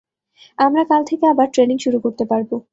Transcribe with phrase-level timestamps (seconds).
[0.57, 2.49] আমরা কাল থেকে আবার ট্রেনিং শুরু করতে পারব।